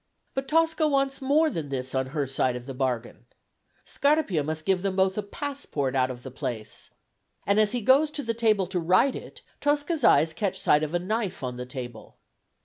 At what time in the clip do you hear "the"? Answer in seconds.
2.65-2.73, 6.23-6.31, 8.23-8.33, 11.57-11.67